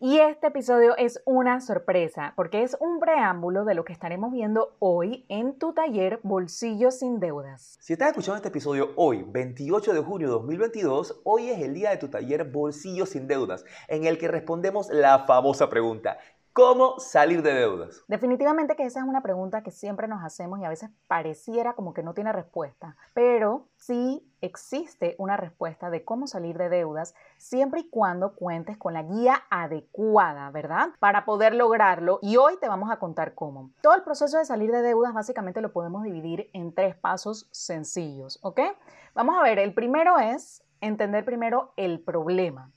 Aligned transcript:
Y 0.00 0.20
este 0.20 0.46
episodio 0.46 0.96
es 0.96 1.20
una 1.24 1.60
sorpresa 1.60 2.32
porque 2.36 2.62
es 2.62 2.76
un 2.78 3.00
preámbulo 3.00 3.64
de 3.64 3.74
lo 3.74 3.84
que 3.84 3.92
estaremos 3.92 4.30
viendo 4.30 4.76
hoy 4.78 5.26
en 5.28 5.58
tu 5.58 5.72
taller 5.72 6.20
Bolsillo 6.22 6.92
sin 6.92 7.18
Deudas. 7.18 7.76
Si 7.80 7.94
estás 7.94 8.10
escuchando 8.10 8.36
este 8.36 8.50
episodio 8.50 8.92
hoy, 8.94 9.24
28 9.26 9.92
de 9.94 10.00
junio 10.00 10.28
de 10.28 10.34
2022, 10.34 11.22
hoy 11.24 11.48
es 11.50 11.60
el 11.60 11.74
día 11.74 11.90
de 11.90 11.96
tu 11.96 12.06
taller 12.06 12.44
Bolsillo 12.44 13.06
sin 13.06 13.26
Deudas, 13.26 13.64
en 13.88 14.04
el 14.04 14.18
que 14.18 14.28
respondemos 14.28 14.88
la 14.88 15.24
famosa 15.26 15.68
pregunta, 15.68 16.18
¿Cómo 16.58 16.98
salir 16.98 17.40
de 17.42 17.54
deudas? 17.54 18.02
Definitivamente 18.08 18.74
que 18.74 18.82
esa 18.82 18.98
es 18.98 19.06
una 19.06 19.22
pregunta 19.22 19.62
que 19.62 19.70
siempre 19.70 20.08
nos 20.08 20.24
hacemos 20.24 20.58
y 20.58 20.64
a 20.64 20.68
veces 20.68 20.90
pareciera 21.06 21.74
como 21.74 21.94
que 21.94 22.02
no 22.02 22.14
tiene 22.14 22.32
respuesta, 22.32 22.96
pero 23.14 23.68
sí 23.76 24.28
existe 24.40 25.14
una 25.18 25.36
respuesta 25.36 25.88
de 25.88 26.04
cómo 26.04 26.26
salir 26.26 26.58
de 26.58 26.68
deudas 26.68 27.14
siempre 27.36 27.82
y 27.82 27.88
cuando 27.88 28.34
cuentes 28.34 28.76
con 28.76 28.92
la 28.92 29.04
guía 29.04 29.44
adecuada, 29.50 30.50
¿verdad? 30.50 30.88
Para 30.98 31.24
poder 31.24 31.54
lograrlo 31.54 32.18
y 32.22 32.38
hoy 32.38 32.56
te 32.60 32.66
vamos 32.66 32.90
a 32.90 32.98
contar 32.98 33.36
cómo. 33.36 33.70
Todo 33.80 33.94
el 33.94 34.02
proceso 34.02 34.36
de 34.36 34.44
salir 34.44 34.72
de 34.72 34.82
deudas 34.82 35.14
básicamente 35.14 35.60
lo 35.60 35.72
podemos 35.72 36.02
dividir 36.02 36.50
en 36.54 36.74
tres 36.74 36.96
pasos 36.96 37.48
sencillos, 37.52 38.40
¿ok? 38.42 38.62
Vamos 39.14 39.36
a 39.38 39.44
ver, 39.44 39.60
el 39.60 39.74
primero 39.74 40.18
es 40.18 40.64
entender 40.80 41.24
primero 41.24 41.72
el 41.76 42.00
problema. 42.00 42.72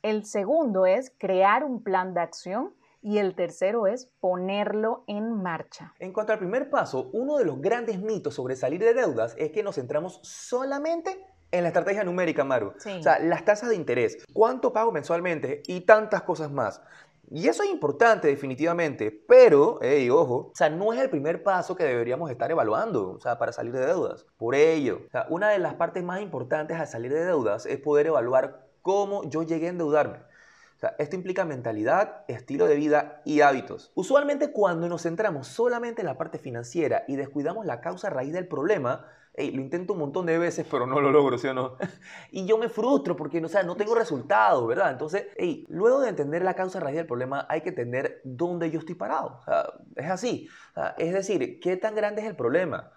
El 0.00 0.24
segundo 0.24 0.86
es 0.86 1.12
crear 1.18 1.64
un 1.64 1.82
plan 1.82 2.14
de 2.14 2.20
acción 2.20 2.72
y 3.06 3.18
el 3.18 3.36
tercero 3.36 3.86
es 3.86 4.10
ponerlo 4.18 5.04
en 5.06 5.40
marcha. 5.40 5.94
En 6.00 6.12
cuanto 6.12 6.32
al 6.32 6.40
primer 6.40 6.70
paso, 6.70 7.08
uno 7.12 7.36
de 7.36 7.44
los 7.44 7.60
grandes 7.60 8.00
mitos 8.00 8.34
sobre 8.34 8.56
salir 8.56 8.80
de 8.80 8.94
deudas 8.94 9.36
es 9.38 9.52
que 9.52 9.62
nos 9.62 9.76
centramos 9.76 10.18
solamente 10.24 11.24
en 11.52 11.62
la 11.62 11.68
estrategia 11.68 12.02
numérica, 12.02 12.42
Maru. 12.42 12.72
O 12.74 13.02
sea, 13.02 13.20
las 13.20 13.44
tasas 13.44 13.68
de 13.68 13.76
interés, 13.76 14.26
cuánto 14.32 14.72
pago 14.72 14.90
mensualmente 14.90 15.62
y 15.68 15.82
tantas 15.82 16.22
cosas 16.22 16.50
más. 16.50 16.82
Y 17.30 17.46
eso 17.46 17.62
es 17.62 17.70
importante 17.70 18.26
definitivamente, 18.26 19.12
pero, 19.12 19.78
hey, 19.82 20.10
ojo, 20.10 20.50
o 20.50 20.52
sea, 20.56 20.68
no 20.68 20.92
es 20.92 20.98
el 20.98 21.08
primer 21.08 21.44
paso 21.44 21.76
que 21.76 21.84
deberíamos 21.84 22.28
estar 22.32 22.50
evaluando, 22.50 23.12
o 23.12 23.20
sea, 23.20 23.38
para 23.38 23.52
salir 23.52 23.72
de 23.72 23.86
deudas. 23.86 24.26
Por 24.36 24.56
ello, 24.56 25.02
o 25.06 25.10
sea, 25.12 25.26
una 25.30 25.50
de 25.50 25.60
las 25.60 25.74
partes 25.74 26.02
más 26.02 26.20
importantes 26.22 26.76
al 26.76 26.88
salir 26.88 27.12
de 27.12 27.24
deudas 27.24 27.66
es 27.66 27.78
poder 27.78 28.08
evaluar 28.08 28.66
cómo 28.82 29.22
yo 29.30 29.44
llegué 29.44 29.66
a 29.66 29.70
endeudarme. 29.70 30.18
O 30.76 30.78
sea, 30.78 30.94
esto 30.98 31.16
implica 31.16 31.46
mentalidad, 31.46 32.24
estilo 32.28 32.66
de 32.66 32.76
vida 32.76 33.22
y 33.24 33.40
hábitos. 33.40 33.92
Usualmente 33.94 34.52
cuando 34.52 34.88
nos 34.88 35.02
centramos 35.02 35.48
solamente 35.48 36.02
en 36.02 36.06
la 36.06 36.18
parte 36.18 36.38
financiera 36.38 37.04
y 37.08 37.16
descuidamos 37.16 37.64
la 37.64 37.80
causa 37.80 38.10
raíz 38.10 38.34
del 38.34 38.46
problema, 38.46 39.06
lo 39.36 39.60
intento 39.60 39.94
un 39.94 40.00
montón 40.00 40.26
de 40.26 40.38
veces, 40.38 40.66
pero 40.70 40.86
no 40.86 41.00
lo 41.00 41.10
logro, 41.10 41.38
¿sí 41.38 41.46
o 41.48 41.54
no? 41.54 41.76
y 42.30 42.46
yo 42.46 42.58
me 42.58 42.68
frustro 42.68 43.16
porque 43.16 43.42
o 43.42 43.48
sea, 43.48 43.62
no 43.62 43.76
tengo 43.76 43.94
resultados, 43.94 44.66
¿verdad? 44.66 44.90
Entonces, 44.90 45.26
luego 45.68 46.00
de 46.00 46.10
entender 46.10 46.42
la 46.42 46.54
causa 46.54 46.78
raíz 46.78 46.96
del 46.96 47.06
problema, 47.06 47.46
hay 47.48 47.62
que 47.62 47.70
entender 47.70 48.20
dónde 48.24 48.70
yo 48.70 48.78
estoy 48.78 48.94
parado. 48.94 49.38
O 49.40 49.44
sea, 49.44 49.72
es 49.96 50.10
así. 50.10 50.48
es 50.98 51.12
decir, 51.14 51.58
¿qué 51.60 51.76
tan 51.76 51.94
grande 51.94 52.22
es 52.22 52.28
el 52.28 52.36
problema? 52.36 52.92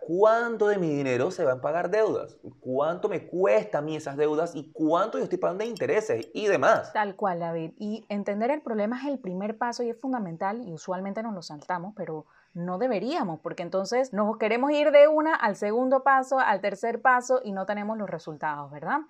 ¿Cuánto 0.00 0.68
de 0.68 0.78
mi 0.78 0.88
dinero 0.88 1.30
se 1.30 1.44
va 1.44 1.52
a 1.52 1.60
pagar 1.60 1.90
deudas? 1.90 2.36
¿Cuánto 2.60 3.08
me 3.08 3.26
cuesta 3.26 3.78
a 3.78 3.82
mí 3.82 3.96
esas 3.96 4.16
deudas? 4.16 4.54
¿Y 4.54 4.72
cuánto 4.72 5.18
yo 5.18 5.24
estoy 5.24 5.38
pagando 5.38 5.64
de 5.64 5.70
intereses 5.70 6.28
y 6.32 6.46
demás? 6.46 6.92
Tal 6.92 7.16
cual, 7.16 7.40
David. 7.40 7.72
Y 7.76 8.06
entender 8.08 8.50
el 8.50 8.62
problema 8.62 8.98
es 9.00 9.08
el 9.08 9.18
primer 9.18 9.58
paso 9.58 9.82
y 9.82 9.90
es 9.90 10.00
fundamental 10.00 10.62
y 10.66 10.72
usualmente 10.72 11.22
nos 11.22 11.34
lo 11.34 11.42
saltamos, 11.42 11.92
pero 11.96 12.24
no 12.54 12.78
deberíamos, 12.78 13.40
porque 13.40 13.62
entonces 13.62 14.12
nos 14.12 14.38
queremos 14.38 14.70
ir 14.72 14.90
de 14.90 15.06
una 15.06 15.34
al 15.34 15.56
segundo 15.56 16.02
paso, 16.02 16.38
al 16.38 16.60
tercer 16.60 17.02
paso 17.02 17.40
y 17.44 17.52
no 17.52 17.66
tenemos 17.66 17.98
los 17.98 18.08
resultados, 18.08 18.70
¿verdad? 18.70 19.00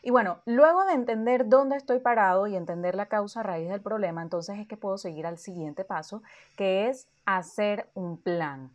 Y 0.00 0.10
bueno, 0.10 0.38
luego 0.44 0.84
de 0.84 0.92
entender 0.92 1.48
dónde 1.48 1.76
estoy 1.76 1.98
parado 1.98 2.46
y 2.46 2.56
entender 2.56 2.94
la 2.94 3.06
causa 3.06 3.42
raíz 3.42 3.68
del 3.68 3.80
problema, 3.80 4.22
entonces 4.22 4.58
es 4.58 4.68
que 4.68 4.76
puedo 4.76 4.98
seguir 4.98 5.26
al 5.26 5.38
siguiente 5.38 5.82
paso, 5.82 6.22
que 6.56 6.88
es 6.88 7.08
hacer 7.24 7.88
un 7.94 8.18
plan. 8.18 8.70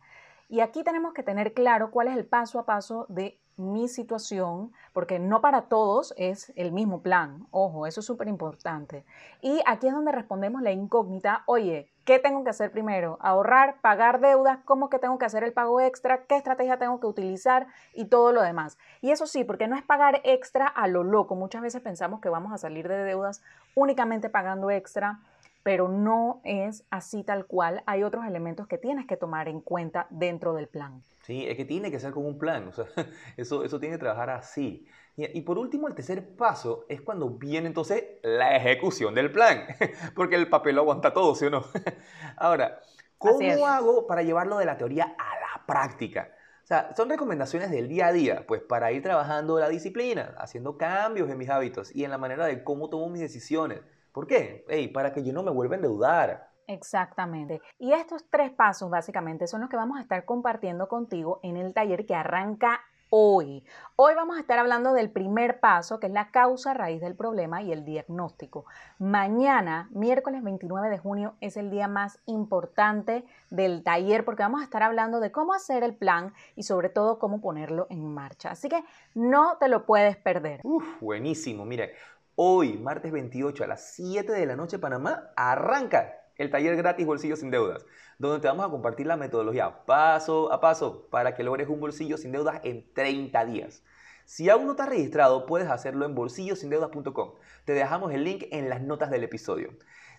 Y 0.49 0.61
aquí 0.61 0.83
tenemos 0.83 1.13
que 1.13 1.21
tener 1.21 1.53
claro 1.53 1.91
cuál 1.91 2.07
es 2.07 2.17
el 2.17 2.25
paso 2.25 2.57
a 2.57 2.65
paso 2.65 3.05
de 3.07 3.39
mi 3.55 3.87
situación, 3.87 4.71
porque 4.93 5.19
no 5.19 5.41
para 5.41 5.63
todos 5.63 6.13
es 6.17 6.51
el 6.55 6.71
mismo 6.71 7.03
plan. 7.03 7.45
Ojo, 7.51 7.85
eso 7.85 7.99
es 7.99 8.05
súper 8.05 8.27
importante. 8.27 9.05
Y 9.41 9.61
aquí 9.67 9.87
es 9.87 9.93
donde 9.93 10.11
respondemos 10.11 10.63
la 10.63 10.71
incógnita, 10.71 11.43
oye, 11.45 11.91
¿qué 12.03 12.17
tengo 12.17 12.43
que 12.43 12.49
hacer 12.49 12.71
primero? 12.71 13.19
¿Ahorrar, 13.21 13.79
pagar 13.81 14.21
deudas? 14.21 14.57
¿Cómo 14.65 14.89
que 14.89 14.97
tengo 14.97 15.19
que 15.19 15.25
hacer 15.25 15.43
el 15.43 15.53
pago 15.53 15.81
extra? 15.81 16.23
¿Qué 16.23 16.35
estrategia 16.35 16.79
tengo 16.79 16.99
que 16.99 17.05
utilizar? 17.05 17.67
Y 17.93 18.05
todo 18.05 18.31
lo 18.31 18.41
demás. 18.41 18.79
Y 19.01 19.11
eso 19.11 19.27
sí, 19.27 19.43
porque 19.43 19.67
no 19.67 19.75
es 19.75 19.83
pagar 19.83 20.21
extra 20.23 20.65
a 20.65 20.87
lo 20.87 21.03
loco. 21.03 21.35
Muchas 21.35 21.61
veces 21.61 21.81
pensamos 21.81 22.21
que 22.21 22.29
vamos 22.29 22.53
a 22.53 22.57
salir 22.57 22.87
de 22.87 23.03
deudas 23.03 23.43
únicamente 23.75 24.29
pagando 24.29 24.71
extra 24.71 25.19
pero 25.63 25.87
no 25.87 26.41
es 26.43 26.85
así 26.89 27.23
tal 27.23 27.45
cual. 27.45 27.83
Hay 27.85 28.03
otros 28.03 28.25
elementos 28.25 28.67
que 28.67 28.77
tienes 28.77 29.05
que 29.07 29.17
tomar 29.17 29.47
en 29.47 29.61
cuenta 29.61 30.07
dentro 30.09 30.53
del 30.53 30.67
plan. 30.67 31.03
Sí, 31.23 31.45
es 31.47 31.57
que 31.57 31.65
tiene 31.65 31.91
que 31.91 31.99
ser 31.99 32.11
como 32.11 32.27
un 32.27 32.37
plan, 32.37 32.67
o 32.67 32.71
sea, 32.71 32.85
eso, 33.37 33.63
eso 33.63 33.79
tiene 33.79 33.95
que 33.95 33.99
trabajar 33.99 34.29
así. 34.29 34.87
Y, 35.15 35.41
por 35.41 35.57
último, 35.57 35.89
el 35.89 35.95
tercer 35.95 36.35
paso 36.37 36.85
es 36.87 37.01
cuando 37.01 37.29
viene 37.29 37.67
entonces 37.67 38.05
la 38.23 38.55
ejecución 38.55 39.13
del 39.13 39.31
plan, 39.31 39.65
porque 40.15 40.35
el 40.35 40.47
papel 40.47 40.75
lo 40.75 40.81
aguanta 40.81 41.13
todo, 41.13 41.35
¿sí 41.35 41.45
o 41.45 41.49
no? 41.49 41.65
Ahora, 42.37 42.79
¿cómo 43.17 43.67
hago 43.67 44.07
para 44.07 44.23
llevarlo 44.23 44.57
de 44.57 44.65
la 44.65 44.77
teoría 44.77 45.15
a 45.17 45.39
la 45.39 45.65
práctica? 45.65 46.29
O 46.63 46.67
sea, 46.69 46.93
son 46.95 47.09
recomendaciones 47.09 47.69
del 47.69 47.89
día 47.89 48.07
a 48.07 48.13
día, 48.13 48.45
pues 48.47 48.61
para 48.61 48.93
ir 48.93 49.03
trabajando 49.03 49.59
la 49.59 49.67
disciplina, 49.67 50.35
haciendo 50.37 50.77
cambios 50.77 51.29
en 51.29 51.37
mis 51.37 51.49
hábitos 51.49 51.93
y 51.93 52.05
en 52.05 52.11
la 52.11 52.17
manera 52.17 52.45
de 52.45 52.63
cómo 52.63 52.89
tomo 52.89 53.09
mis 53.09 53.21
decisiones. 53.21 53.81
¿Por 54.11 54.27
qué? 54.27 54.89
para 54.93 55.13
que 55.13 55.23
yo 55.23 55.33
no 55.33 55.43
me 55.43 55.51
vuelva 55.51 55.75
a 55.75 55.77
endeudar. 55.77 56.49
Exactamente. 56.67 57.61
Y 57.79 57.93
estos 57.93 58.25
tres 58.29 58.51
pasos 58.51 58.89
básicamente 58.89 59.47
son 59.47 59.61
los 59.61 59.69
que 59.69 59.75
vamos 59.75 59.97
a 59.97 60.01
estar 60.01 60.23
compartiendo 60.25 60.87
contigo 60.87 61.39
en 61.41 61.57
el 61.57 61.73
taller 61.73 62.05
que 62.05 62.13
arranca 62.13 62.81
hoy. 63.09 63.63
Hoy 63.95 64.13
vamos 64.13 64.37
a 64.37 64.41
estar 64.41 64.59
hablando 64.59 64.93
del 64.93 65.09
primer 65.09 65.59
paso, 65.59 65.99
que 65.99 66.07
es 66.07 66.13
la 66.13 66.29
causa 66.29 66.73
raíz 66.73 67.01
del 67.01 67.15
problema 67.15 67.61
y 67.63 67.71
el 67.71 67.85
diagnóstico. 67.85 68.65
Mañana, 68.99 69.89
miércoles 69.91 70.43
29 70.43 70.89
de 70.89 70.99
junio, 70.99 71.33
es 71.41 71.57
el 71.57 71.71
día 71.71 71.87
más 71.87 72.19
importante 72.27 73.25
del 73.49 73.83
taller 73.83 74.23
porque 74.23 74.43
vamos 74.43 74.61
a 74.61 74.63
estar 74.63 74.83
hablando 74.83 75.19
de 75.19 75.31
cómo 75.31 75.53
hacer 75.53 75.83
el 75.83 75.95
plan 75.95 76.33
y 76.55 76.63
sobre 76.63 76.89
todo 76.89 77.17
cómo 77.17 77.41
ponerlo 77.41 77.87
en 77.89 78.13
marcha. 78.13 78.51
Así 78.51 78.69
que 78.69 78.83
no 79.15 79.57
te 79.59 79.69
lo 79.69 79.85
puedes 79.85 80.15
perder. 80.17 80.61
Uf, 80.63 81.01
buenísimo. 81.01 81.65
Mire, 81.65 81.93
Hoy, 82.41 82.77
martes 82.77 83.11
28 83.11 83.65
a 83.65 83.67
las 83.67 83.91
7 83.95 84.31
de 84.31 84.45
la 84.45 84.55
noche 84.55 84.79
Panamá, 84.79 85.29
arranca 85.35 86.21
el 86.37 86.49
taller 86.49 86.77
gratis 86.77 87.05
Bolsillo 87.05 87.35
sin 87.35 87.51
Deudas, 87.51 87.85
donde 88.17 88.39
te 88.39 88.47
vamos 88.47 88.65
a 88.65 88.69
compartir 88.69 89.07
la 89.07 89.17
metodología 89.17 89.83
paso 89.85 90.49
a 90.49 90.61
paso 90.61 91.09
para 91.11 91.35
que 91.35 91.43
logres 91.43 91.67
un 91.67 91.81
bolsillo 91.81 92.15
sin 92.15 92.31
deudas 92.31 92.61
en 92.63 92.93
30 92.93 93.43
días. 93.43 93.83
Si 94.23 94.49
aún 94.49 94.67
no 94.67 94.71
estás 94.71 94.87
registrado, 94.87 95.45
puedes 95.47 95.69
hacerlo 95.69 96.05
en 96.05 96.15
bolsillosindeudas.com. 96.15 97.33
Te 97.65 97.73
dejamos 97.73 98.13
el 98.13 98.23
link 98.23 98.45
en 98.51 98.69
las 98.69 98.81
notas 98.81 99.11
del 99.11 99.25
episodio. 99.25 99.71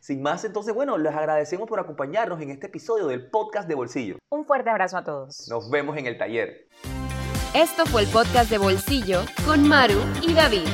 Sin 0.02 0.20
más, 0.20 0.44
entonces, 0.44 0.74
bueno, 0.74 0.98
les 0.98 1.14
agradecemos 1.14 1.70
por 1.70 1.80
acompañarnos 1.80 2.38
en 2.42 2.50
este 2.50 2.66
episodio 2.66 3.06
del 3.06 3.30
podcast 3.30 3.66
de 3.66 3.76
Bolsillo. 3.76 4.18
Un 4.28 4.44
fuerte 4.44 4.68
abrazo 4.68 4.98
a 4.98 5.04
todos. 5.04 5.48
Nos 5.48 5.70
vemos 5.70 5.96
en 5.96 6.04
el 6.04 6.18
taller. 6.18 6.68
Esto 7.54 7.86
fue 7.86 8.02
el 8.02 8.08
podcast 8.08 8.50
de 8.50 8.58
Bolsillo 8.58 9.22
con 9.46 9.66
Maru 9.66 9.98
y 10.20 10.34
David. 10.34 10.68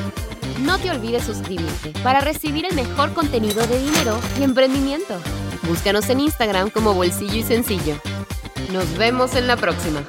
No 0.60 0.78
te 0.78 0.90
olvides 0.90 1.24
suscribirte 1.24 1.92
para 2.02 2.20
recibir 2.20 2.64
el 2.64 2.74
mejor 2.74 3.12
contenido 3.12 3.66
de 3.66 3.78
dinero 3.78 4.18
y 4.38 4.42
emprendimiento. 4.42 5.18
Búscanos 5.68 6.08
en 6.08 6.20
Instagram 6.20 6.70
como 6.70 6.94
Bolsillo 6.94 7.36
y 7.36 7.42
Sencillo. 7.42 7.96
Nos 8.72 8.96
vemos 8.96 9.34
en 9.34 9.46
la 9.46 9.56
próxima. 9.56 10.02